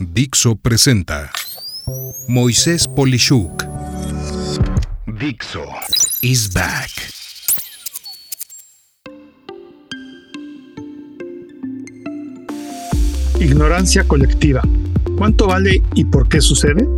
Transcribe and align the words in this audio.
Dixo 0.00 0.56
presenta 0.56 1.30
Moisés 2.28 2.88
Polishuk. 2.88 3.62
Dixo 5.06 5.64
is 6.22 6.50
back. 6.52 6.90
Ignorancia 13.38 14.04
colectiva. 14.04 14.62
¿Cuánto 15.18 15.46
vale 15.46 15.82
y 15.94 16.04
por 16.06 16.28
qué 16.28 16.40
sucede? 16.40 16.88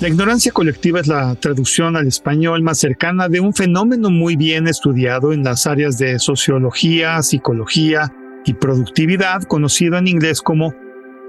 La 0.00 0.08
ignorancia 0.08 0.52
colectiva 0.52 1.00
es 1.00 1.08
la 1.08 1.34
traducción 1.34 1.96
al 1.96 2.06
español 2.06 2.62
más 2.62 2.78
cercana 2.78 3.28
de 3.28 3.40
un 3.40 3.52
fenómeno 3.52 4.10
muy 4.10 4.36
bien 4.36 4.68
estudiado 4.68 5.32
en 5.32 5.42
las 5.42 5.66
áreas 5.66 5.98
de 5.98 6.20
sociología, 6.20 7.20
psicología 7.22 8.12
y 8.48 8.54
productividad, 8.54 9.42
conocido 9.42 9.98
en 9.98 10.08
inglés 10.08 10.40
como 10.40 10.74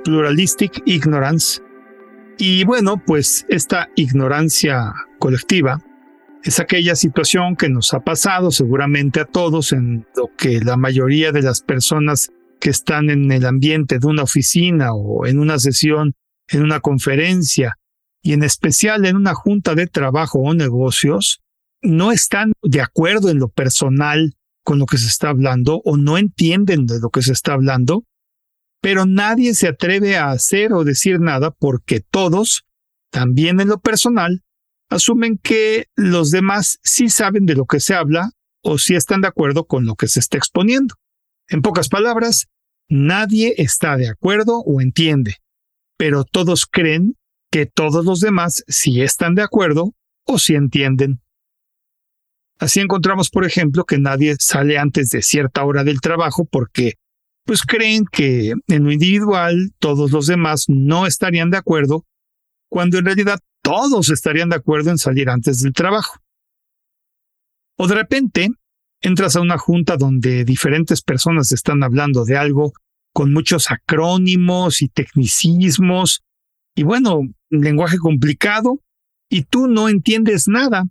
pluralistic 0.03 0.81
ignorance. 0.85 1.61
Y 2.37 2.63
bueno, 2.63 3.03
pues 3.05 3.45
esta 3.49 3.89
ignorancia 3.95 4.93
colectiva 5.19 5.81
es 6.43 6.61
aquella 6.61 6.95
situación 6.95 7.57
que 7.57 7.67
nos 7.67 7.93
ha 7.93 7.99
pasado 7.99 8.51
seguramente 8.51 9.19
a 9.19 9.25
todos 9.25 9.73
en 9.73 10.07
lo 10.15 10.29
que 10.37 10.61
la 10.61 10.77
mayoría 10.77 11.33
de 11.33 11.41
las 11.41 11.61
personas 11.61 12.29
que 12.61 12.69
están 12.69 13.09
en 13.09 13.29
el 13.31 13.45
ambiente 13.45 13.99
de 13.99 14.07
una 14.07 14.23
oficina 14.23 14.93
o 14.93 15.25
en 15.25 15.39
una 15.39 15.59
sesión, 15.59 16.13
en 16.47 16.63
una 16.63 16.79
conferencia, 16.79 17.75
y 18.21 18.33
en 18.33 18.43
especial 18.43 19.05
en 19.05 19.15
una 19.17 19.33
junta 19.33 19.75
de 19.75 19.87
trabajo 19.87 20.39
o 20.39 20.53
negocios, 20.53 21.41
no 21.81 22.11
están 22.11 22.53
de 22.61 22.81
acuerdo 22.81 23.29
en 23.29 23.39
lo 23.39 23.49
personal 23.49 24.35
con 24.63 24.79
lo 24.79 24.85
que 24.85 24.97
se 24.97 25.07
está 25.07 25.29
hablando 25.29 25.81
o 25.85 25.97
no 25.97 26.17
entienden 26.17 26.85
de 26.85 26.99
lo 26.99 27.09
que 27.09 27.21
se 27.21 27.33
está 27.33 27.53
hablando, 27.53 28.05
pero 28.81 29.05
nadie 29.05 29.53
se 29.53 29.67
atreve 29.67 30.17
a 30.17 30.31
hacer 30.31 30.73
o 30.73 30.83
decir 30.83 31.19
nada 31.19 31.51
porque 31.51 31.99
todos, 31.99 32.65
también 33.11 33.59
en 33.59 33.67
lo 33.67 33.79
personal, 33.79 34.43
asumen 34.89 35.37
que 35.37 35.87
los 35.95 36.31
demás 36.31 36.79
sí 36.83 37.09
saben 37.09 37.45
de 37.45 37.55
lo 37.55 37.65
que 37.65 37.79
se 37.79 37.93
habla 37.93 38.31
o 38.61 38.77
sí 38.77 38.95
están 38.95 39.21
de 39.21 39.27
acuerdo 39.27 39.65
con 39.65 39.85
lo 39.85 39.95
que 39.95 40.07
se 40.07 40.19
está 40.19 40.37
exponiendo. 40.37 40.95
En 41.47 41.61
pocas 41.61 41.89
palabras, 41.89 42.47
nadie 42.87 43.55
está 43.57 43.97
de 43.97 44.09
acuerdo 44.09 44.59
o 44.59 44.81
entiende, 44.81 45.37
pero 45.97 46.23
todos 46.23 46.65
creen 46.65 47.15
que 47.51 47.65
todos 47.65 48.05
los 48.05 48.19
demás 48.19 48.63
sí 48.67 49.01
están 49.01 49.35
de 49.35 49.41
acuerdo 49.41 49.95
o 50.25 50.37
sí 50.37 50.55
entienden. 50.55 51.21
Así 52.59 52.79
encontramos, 52.81 53.29
por 53.29 53.45
ejemplo, 53.45 53.85
que 53.85 53.97
nadie 53.97 54.35
sale 54.39 54.77
antes 54.77 55.09
de 55.09 55.21
cierta 55.21 55.63
hora 55.63 55.83
del 55.83 56.01
trabajo 56.01 56.45
porque 56.45 56.95
pues 57.45 57.63
creen 57.63 58.05
que 58.11 58.53
en 58.67 58.83
lo 58.83 58.91
individual 58.91 59.71
todos 59.79 60.11
los 60.11 60.27
demás 60.27 60.65
no 60.67 61.07
estarían 61.07 61.49
de 61.49 61.57
acuerdo, 61.57 62.05
cuando 62.69 62.99
en 62.99 63.05
realidad 63.05 63.39
todos 63.63 64.09
estarían 64.09 64.49
de 64.49 64.57
acuerdo 64.57 64.91
en 64.91 64.97
salir 64.97 65.29
antes 65.29 65.61
del 65.61 65.73
trabajo. 65.73 66.19
O 67.77 67.87
de 67.87 67.95
repente 67.95 68.49
entras 69.01 69.35
a 69.35 69.41
una 69.41 69.57
junta 69.57 69.97
donde 69.97 70.43
diferentes 70.43 71.01
personas 71.01 71.51
están 71.51 71.81
hablando 71.81 72.25
de 72.25 72.37
algo 72.37 72.73
con 73.13 73.33
muchos 73.33 73.71
acrónimos 73.71 74.81
y 74.81 74.89
tecnicismos 74.89 76.23
y 76.75 76.83
bueno, 76.83 77.21
lenguaje 77.49 77.97
complicado, 77.97 78.79
y 79.29 79.43
tú 79.43 79.67
no 79.67 79.89
entiendes 79.89 80.47
nada, 80.47 80.85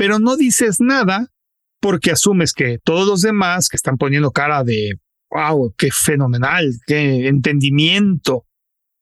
pero 0.00 0.18
no 0.18 0.38
dices 0.38 0.80
nada 0.80 1.30
porque 1.78 2.10
asumes 2.10 2.54
que 2.54 2.78
todos 2.82 3.06
los 3.06 3.20
demás 3.20 3.68
que 3.68 3.76
están 3.76 3.98
poniendo 3.98 4.30
cara 4.30 4.64
de, 4.64 4.98
wow, 5.30 5.74
qué 5.76 5.90
fenomenal, 5.90 6.72
qué 6.86 7.28
entendimiento, 7.28 8.46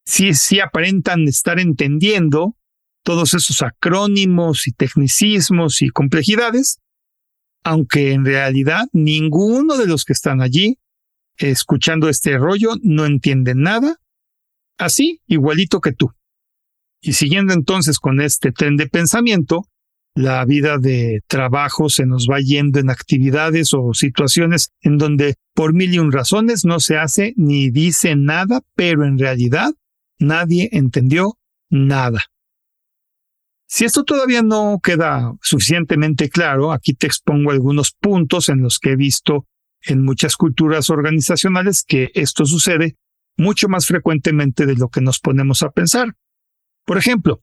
sí, 0.04 0.34
sí 0.34 0.58
aparentan 0.58 1.28
estar 1.28 1.60
entendiendo 1.60 2.56
todos 3.04 3.32
esos 3.34 3.62
acrónimos 3.62 4.66
y 4.66 4.72
tecnicismos 4.72 5.82
y 5.82 5.90
complejidades, 5.90 6.80
aunque 7.62 8.10
en 8.10 8.24
realidad 8.24 8.88
ninguno 8.92 9.76
de 9.76 9.86
los 9.86 10.04
que 10.04 10.14
están 10.14 10.42
allí 10.42 10.80
escuchando 11.36 12.08
este 12.08 12.36
rollo 12.38 12.70
no 12.82 13.06
entiende 13.06 13.54
nada 13.54 14.00
así 14.78 15.22
igualito 15.28 15.80
que 15.80 15.92
tú. 15.92 16.10
Y 17.00 17.12
siguiendo 17.12 17.54
entonces 17.54 18.00
con 18.00 18.20
este 18.20 18.50
tren 18.50 18.76
de 18.76 18.88
pensamiento, 18.88 19.68
la 20.18 20.44
vida 20.44 20.78
de 20.78 21.22
trabajo 21.28 21.88
se 21.88 22.04
nos 22.04 22.26
va 22.28 22.40
yendo 22.40 22.80
en 22.80 22.90
actividades 22.90 23.72
o 23.72 23.94
situaciones 23.94 24.72
en 24.80 24.98
donde 24.98 25.36
por 25.54 25.72
mil 25.74 25.94
y 25.94 26.00
un 26.00 26.10
razones 26.10 26.64
no 26.64 26.80
se 26.80 26.98
hace 26.98 27.34
ni 27.36 27.70
dice 27.70 28.16
nada, 28.16 28.62
pero 28.74 29.04
en 29.04 29.16
realidad 29.16 29.70
nadie 30.18 30.70
entendió 30.72 31.38
nada. 31.70 32.24
Si 33.68 33.84
esto 33.84 34.02
todavía 34.02 34.42
no 34.42 34.80
queda 34.82 35.34
suficientemente 35.40 36.28
claro, 36.28 36.72
aquí 36.72 36.94
te 36.94 37.06
expongo 37.06 37.52
algunos 37.52 37.92
puntos 37.92 38.48
en 38.48 38.60
los 38.60 38.80
que 38.80 38.90
he 38.90 38.96
visto 38.96 39.46
en 39.82 40.02
muchas 40.02 40.34
culturas 40.34 40.90
organizacionales 40.90 41.84
que 41.86 42.10
esto 42.14 42.44
sucede 42.44 42.96
mucho 43.36 43.68
más 43.68 43.86
frecuentemente 43.86 44.66
de 44.66 44.74
lo 44.74 44.88
que 44.88 45.00
nos 45.00 45.20
ponemos 45.20 45.62
a 45.62 45.70
pensar. 45.70 46.16
Por 46.84 46.98
ejemplo, 46.98 47.40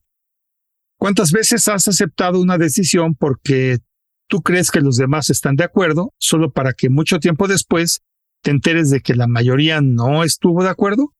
¿cuántas 0.97 1.31
veces 1.31 1.67
has 1.67 1.87
aceptado 1.87 2.39
una 2.41 2.57
decisión 2.57 3.15
porque 3.15 3.79
tú 4.27 4.41
crees 4.41 4.71
que 4.71 4.81
los 4.81 4.97
demás 4.97 5.29
están 5.29 5.55
de 5.55 5.63
acuerdo 5.63 6.13
solo 6.17 6.51
para 6.51 6.73
que 6.73 6.89
mucho 6.89 7.19
tiempo 7.19 7.47
después 7.47 8.01
te 8.41 8.51
enteres 8.51 8.89
de 8.89 9.01
que 9.01 9.15
la 9.15 9.27
mayoría 9.27 9.81
no 9.81 10.23
estuvo 10.23 10.63
de 10.63 10.69
acuerdo? 10.69 11.13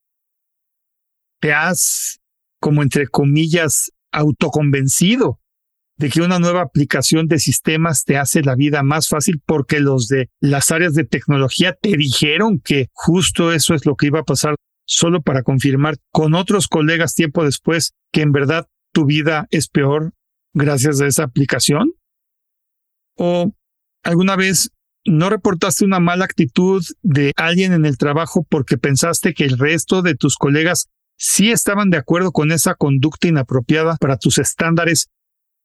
¿Te 1.40 1.54
has, 1.54 2.20
como 2.60 2.84
entre 2.84 3.08
comillas, 3.08 3.92
autoconvencido 4.12 5.40
de 5.98 6.10
que 6.10 6.22
una 6.22 6.40
nueva 6.40 6.62
aplicación 6.62 7.28
de 7.28 7.40
sistemas 7.40 8.04
te 8.04 8.18
hace 8.18 8.44
la 8.44 8.56
vida 8.56 8.84
más 8.84 9.08
fácil 9.08 9.42
porque 9.46 9.80
los 9.80 10.08
de 10.08 10.30
las 10.40 10.72
áreas 10.72 10.94
de 10.94 11.06
tecnología 11.06 11.74
te 11.74 11.96
dijeron 11.98 12.60
que 12.60 12.90
justo 12.94 13.52
eso 13.52 13.74
es 13.74 13.86
lo 13.86 13.96
que 13.96 14.08
iba 14.08 14.20
a 14.20 14.24
pasar 14.24 14.56
solo 14.86 15.22
para 15.22 15.44
confirmar 15.44 15.98
con 16.12 16.36
otros 16.36 16.68
colegas 16.68 17.16
tiempo 17.16 17.44
después 17.44 17.94
que 18.12 18.22
en 18.22 18.32
verdad 18.32 18.68
tu 18.96 19.06
vida 19.06 19.46
es 19.52 19.68
peor 19.68 20.14
gracias 20.54 21.02
a 21.02 21.08
esa 21.08 21.24
aplicación? 21.24 21.92
¿O 23.18 23.54
alguna 24.04 24.38
vez 24.38 24.72
no 25.04 25.30
reportaste 25.30 25.84
una 25.84 26.00
mala 26.00 26.24
actitud 26.24 26.82
de 27.04 27.34
alguien 27.36 27.74
en 27.74 27.86
el 27.86 27.98
trabajo 27.98 28.46
porque 28.50 28.78
pensaste 28.78 29.34
que 29.34 29.44
el 29.44 29.60
resto 29.60 30.02
de 30.02 30.16
tus 30.16 30.38
colegas 30.38 30.88
sí 31.18 31.52
estaban 31.52 31.90
de 31.90 31.98
acuerdo 31.98 32.32
con 32.32 32.54
esa 32.54 32.76
conducta 32.76 33.28
inapropiada 33.28 33.98
para 33.98 34.18
tus 34.18 34.38
estándares 34.38 35.10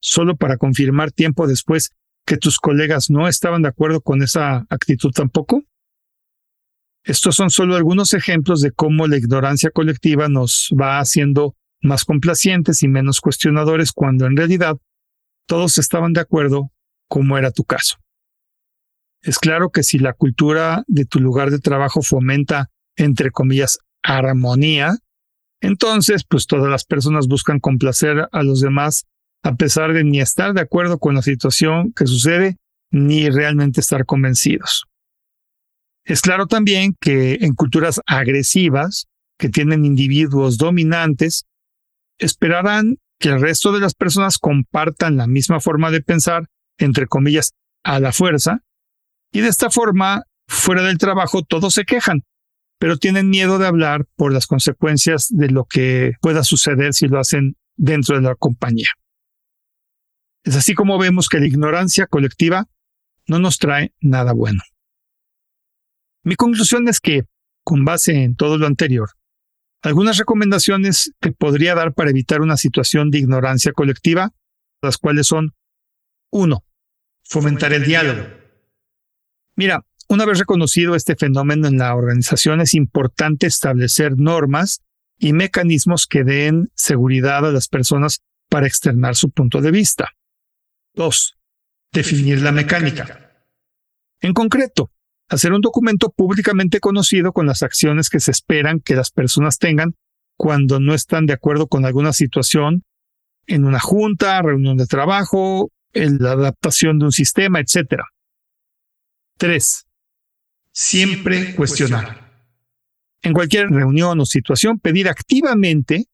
solo 0.01 0.37
para 0.37 0.57
confirmar 0.57 1.13
tiempo 1.13 1.47
después 1.47 1.91
que 2.27 2.37
tus 2.37 2.59
colegas 2.59 3.11
no 3.11 3.29
estaban 3.29 3.63
de 3.63 3.69
acuerdo 3.69 4.01
con 4.01 4.23
esa 4.23 4.67
actitud 4.71 5.13
tampoco? 5.13 5.63
Estos 7.05 7.37
son 7.37 7.51
solo 7.51 7.77
algunos 7.77 8.13
ejemplos 8.13 8.61
de 8.61 8.73
cómo 8.73 9.07
la 9.07 9.17
ignorancia 9.17 9.71
colectiva 9.71 10.29
nos 10.29 10.71
va 10.79 10.99
haciendo 10.99 11.57
más 11.83 12.05
complacientes 12.05 12.83
y 12.83 12.89
menos 12.89 13.21
cuestionadores 13.21 13.93
cuando 13.93 14.27
en 14.27 14.37
realidad 14.37 14.77
todos 15.47 15.79
estaban 15.79 16.13
de 16.13 16.21
acuerdo 16.21 16.71
como 17.09 17.39
era 17.39 17.51
tu 17.51 17.65
caso. 17.65 17.97
Es 19.23 19.39
claro 19.39 19.71
que 19.71 19.83
si 19.83 19.99
la 19.99 20.13
cultura 20.13 20.85
de 20.87 21.05
tu 21.05 21.21
lugar 21.21 21.51
de 21.51 21.59
trabajo 21.59 22.03
fomenta, 22.03 22.71
entre 22.97 23.31
comillas, 23.31 23.79
armonía, 24.03 24.97
entonces 25.61 26.25
pues 26.27 26.47
todas 26.47 26.71
las 26.71 26.85
personas 26.85 27.27
buscan 27.29 27.61
complacer 27.61 28.29
a 28.33 28.43
los 28.43 28.61
demás 28.61 29.07
a 29.43 29.57
pesar 29.57 29.93
de 29.93 30.05
ni 30.05 30.21
estar 30.21 30.55
de 30.55 30.61
acuerdo 30.61 30.99
con 30.99 31.15
la 31.15 31.23
situación 31.23 31.93
que 31.93 32.07
sucede, 32.07 32.57
ni 32.91 33.29
realmente 33.31 33.81
estar 33.81 34.05
convencidos. 34.05 34.85
Es 36.05 36.23
claro 36.23 36.47
también 36.47 36.95
que 37.01 37.39
en 37.41 37.55
culturas 37.55 38.01
agresivas, 38.07 39.07
que 39.39 39.49
tienen 39.49 39.85
individuos 39.85 40.59
dominantes, 40.59 41.45
esperarán 42.21 42.99
que 43.19 43.29
el 43.29 43.41
resto 43.41 43.73
de 43.73 43.81
las 43.81 43.95
personas 43.95 44.39
compartan 44.39 45.17
la 45.17 45.27
misma 45.27 45.61
forma 45.61 45.91
de 45.91 46.03
pensar, 46.03 46.47
entre 46.79 47.07
comillas, 47.07 47.53
a 47.83 48.01
la 48.01 48.13
fuerza, 48.13 48.61
y 49.33 49.41
de 49.41 49.49
esta 49.49 49.71
forma, 49.71 50.25
fuera 50.49 50.83
del 50.83 50.99
trabajo, 50.99 51.43
todos 51.43 51.75
se 51.75 51.85
quejan, 51.85 52.23
pero 52.79 52.97
tienen 52.97 53.29
miedo 53.29 53.59
de 53.59 53.67
hablar 53.67 54.07
por 54.17 54.33
las 54.33 54.47
consecuencias 54.47 55.29
de 55.31 55.51
lo 55.51 55.65
que 55.65 56.15
pueda 56.21 56.45
suceder 56.45 56.95
si 56.95 57.09
lo 57.09 57.21
hacen 57.21 57.57
dentro 57.77 58.17
de 58.17 58.23
la 58.23 58.35
compañía. 58.35 58.89
Es 60.45 60.57
así 60.57 60.75
como 60.75 60.99
vemos 60.99 61.29
que 61.29 61.39
la 61.39 61.47
ignorancia 61.47 62.07
colectiva 62.07 62.67
no 63.27 63.39
nos 63.39 63.59
trae 63.59 63.93
nada 64.01 64.33
bueno. 64.33 64.63
Mi 66.25 66.35
conclusión 66.37 66.89
es 66.89 67.01
que, 67.01 67.25
con 67.63 67.85
base 67.85 68.25
en 68.25 68.35
todo 68.35 68.59
lo 68.59 68.67
anterior, 68.67 69.11
algunas 69.83 70.19
recomendaciones 70.19 71.13
que 71.21 71.33
podría 71.33 71.75
dar 71.75 71.95
para 71.95 72.11
evitar 72.11 72.41
una 72.41 72.57
situación 72.57 73.11
de 73.11 73.19
ignorancia 73.19 73.73
colectiva, 73.73 74.33
las 74.83 74.99
cuales 74.99 75.27
son 75.27 75.55
1. 76.31 76.65
Fomentar 77.23 77.73
el 77.73 77.85
diálogo. 77.85 78.27
Mira, 79.57 79.85
Una 80.11 80.25
vez 80.27 80.41
reconocido 80.41 80.97
este 80.97 81.15
fenómeno 81.15 81.69
en 81.69 81.79
la 81.79 81.95
organización, 81.95 82.61
es 82.61 82.75
importante 82.75 83.47
establecer 83.47 84.19
normas 84.19 84.81
y 85.19 85.33
mecanismos 85.33 86.09
que 86.09 86.25
den 86.25 86.73
seguridad 86.75 87.47
a 87.47 87.53
las 87.53 87.69
personas 87.69 88.19
para 88.49 88.67
externar 88.67 89.15
su 89.15 89.31
punto 89.31 89.61
de 89.61 89.71
vista. 89.71 90.09
2. 90.95 91.39
Definir 91.93 92.43
la 92.43 92.51
mecánica. 92.51 93.45
En 94.21 94.35
concreto, 94.35 94.91
hacer 95.31 95.53
un 95.53 95.61
documento 95.61 96.11
públicamente 96.11 96.81
conocido 96.81 97.33
con 97.33 97.47
las 97.47 97.63
acciones 97.63 98.11
que 98.11 98.21
se 98.21 98.33
esperan 98.33 98.81
que 98.81 98.97
las 98.97 99.11
personas 99.11 99.59
tengan 99.59 99.95
cuando 100.37 100.81
no 100.81 100.93
están 100.93 101.27
de 101.27 101.33
acuerdo 101.33 101.69
con 101.69 101.87
alguna 101.87 102.13
situación 102.13 102.83
en 103.47 103.65
una 103.65 103.79
junta, 103.79 104.43
reunión 104.43 104.77
de 104.77 104.87
trabajo, 104.87 105.71
en 105.93 106.19
la 106.19 106.33
adaptación 106.33 106.99
de 106.99 107.07
un 107.07 107.13
sistema, 107.13 107.61
etc. 107.61 108.03
3. 109.39 109.87
Siempre 110.73 111.55
cuestionar. 111.55 112.29
En 113.23 113.33
cualquier 113.33 113.69
reunión 113.69 114.19
o 114.21 114.27
situación, 114.27 114.79
pedir 114.79 115.09
activamente, 115.09 116.07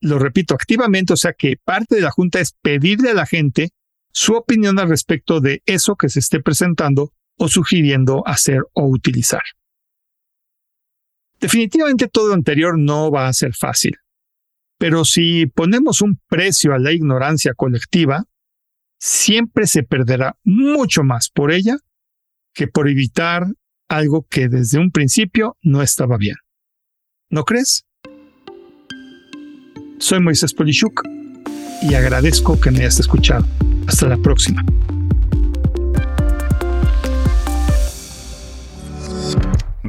lo 0.00 0.18
repito, 0.18 0.54
activamente, 0.54 1.12
o 1.12 1.16
sea 1.16 1.32
que 1.32 1.56
parte 1.62 1.96
de 1.96 2.02
la 2.02 2.10
junta 2.10 2.38
es 2.38 2.54
pedirle 2.60 3.10
a 3.10 3.14
la 3.14 3.26
gente 3.26 3.70
su 4.12 4.34
opinión 4.34 4.78
al 4.78 4.88
respecto 4.88 5.40
de 5.40 5.62
eso 5.66 5.96
que 5.96 6.08
se 6.08 6.20
esté 6.20 6.40
presentando 6.40 7.12
o 7.36 7.48
sugiriendo 7.48 8.22
hacer 8.26 8.62
o 8.72 8.86
utilizar. 8.86 9.42
Definitivamente 11.40 12.08
todo 12.08 12.32
anterior 12.32 12.78
no 12.78 13.10
va 13.10 13.28
a 13.28 13.32
ser 13.32 13.54
fácil, 13.54 13.96
pero 14.78 15.04
si 15.04 15.46
ponemos 15.46 16.00
un 16.00 16.20
precio 16.28 16.74
a 16.74 16.78
la 16.78 16.92
ignorancia 16.92 17.54
colectiva, 17.54 18.24
siempre 18.98 19.66
se 19.66 19.82
perderá 19.82 20.36
mucho 20.44 21.02
más 21.02 21.28
por 21.28 21.52
ella 21.52 21.76
que 22.54 22.68
por 22.68 22.88
evitar 22.88 23.46
algo 23.88 24.26
que 24.28 24.48
desde 24.48 24.78
un 24.78 24.90
principio 24.90 25.56
no 25.62 25.82
estaba 25.82 26.16
bien. 26.16 26.36
¿No 27.28 27.44
crees? 27.44 27.84
Soy 29.98 30.20
Moisés 30.20 30.54
Polishuk 30.54 31.02
y 31.82 31.94
agradezco 31.94 32.60
que 32.60 32.70
me 32.70 32.80
hayas 32.80 33.00
escuchado. 33.00 33.46
Hasta 33.86 34.08
la 34.08 34.16
próxima. 34.16 34.64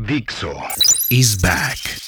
Dixo 0.06 0.54
is 1.10 1.36
back. 1.38 2.05